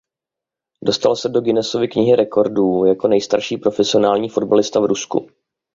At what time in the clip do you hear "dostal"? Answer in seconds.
0.83-1.15